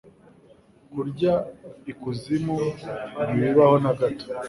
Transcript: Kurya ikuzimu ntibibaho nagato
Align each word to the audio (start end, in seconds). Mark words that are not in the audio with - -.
Kurya 0.91 1.33
ikuzimu 1.91 2.57
ntibibaho 3.21 3.75
nagato 3.83 4.25